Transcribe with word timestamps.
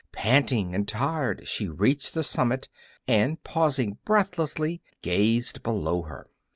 Panting 0.11 0.73
and 0.73 0.87
tired 0.87 1.47
she 1.47 1.69
reached 1.69 2.15
the 2.15 2.23
summit, 2.23 2.69
and, 3.07 3.43
pausing 3.43 3.99
breathlessly, 4.03 4.81
gazed 5.03 5.61
below 5.61 6.01
her. 6.01 6.27